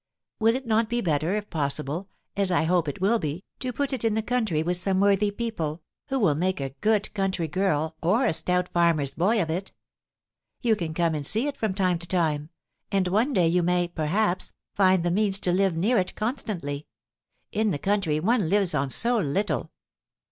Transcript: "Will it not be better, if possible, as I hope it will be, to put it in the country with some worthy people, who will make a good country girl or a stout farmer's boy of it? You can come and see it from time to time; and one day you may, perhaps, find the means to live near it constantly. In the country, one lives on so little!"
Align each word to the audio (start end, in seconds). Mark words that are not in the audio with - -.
"Will 0.39 0.55
it 0.55 0.65
not 0.65 0.89
be 0.89 0.99
better, 0.99 1.35
if 1.35 1.47
possible, 1.51 2.09
as 2.35 2.49
I 2.49 2.63
hope 2.63 2.87
it 2.87 2.99
will 2.99 3.19
be, 3.19 3.43
to 3.59 3.71
put 3.71 3.93
it 3.93 4.03
in 4.03 4.15
the 4.15 4.23
country 4.23 4.63
with 4.63 4.77
some 4.77 4.99
worthy 4.99 5.29
people, 5.29 5.83
who 6.07 6.17
will 6.17 6.33
make 6.33 6.59
a 6.59 6.71
good 6.81 7.13
country 7.13 7.47
girl 7.47 7.95
or 8.01 8.25
a 8.25 8.33
stout 8.33 8.67
farmer's 8.69 9.13
boy 9.13 9.39
of 9.39 9.51
it? 9.51 9.73
You 10.63 10.75
can 10.75 10.95
come 10.95 11.13
and 11.13 11.23
see 11.23 11.45
it 11.45 11.55
from 11.55 11.75
time 11.75 11.99
to 11.99 12.07
time; 12.07 12.49
and 12.91 13.07
one 13.09 13.31
day 13.31 13.47
you 13.47 13.61
may, 13.61 13.89
perhaps, 13.89 14.53
find 14.73 15.03
the 15.05 15.11
means 15.11 15.37
to 15.41 15.51
live 15.51 15.77
near 15.77 15.99
it 15.99 16.15
constantly. 16.15 16.87
In 17.51 17.69
the 17.69 17.77
country, 17.77 18.19
one 18.19 18.49
lives 18.49 18.73
on 18.73 18.89
so 18.89 19.19
little!" 19.19 19.71